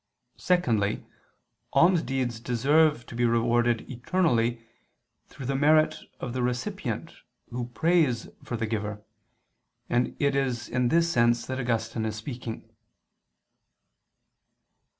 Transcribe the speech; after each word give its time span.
Secondly, 0.39 1.05
almsdeeds 1.75 2.39
deserve 2.43 3.05
to 3.05 3.13
be 3.13 3.23
rewarded 3.23 3.81
eternally, 3.87 4.65
through 5.27 5.45
the 5.45 5.55
merit 5.55 5.97
of 6.19 6.33
the 6.33 6.41
recipient, 6.41 7.13
who 7.51 7.67
prays 7.67 8.27
for 8.43 8.57
the 8.57 8.65
giver, 8.65 9.03
and 9.91 10.15
it 10.19 10.35
is 10.35 10.67
in 10.67 10.87
this 10.87 11.11
sense 11.11 11.45
that 11.45 11.59
Augustine 11.59 12.05
is 12.07 12.15
speaking. 12.15 12.67